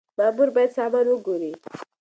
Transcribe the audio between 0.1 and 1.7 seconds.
مامور بايد سامان وګوري.